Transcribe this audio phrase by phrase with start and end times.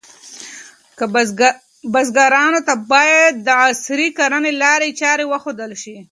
[1.93, 5.95] بزګرانو ته باید د عصري کرنې لارې چارې وښودل شي.